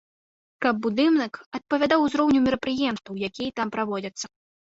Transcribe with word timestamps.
Каб 0.65 0.75
будынак 0.85 1.33
адпавядаў 1.57 1.99
узроўню 2.07 2.39
мерапрыемстваў, 2.45 3.21
якія 3.29 3.51
там 3.61 3.67
праводзяцца. 3.77 4.25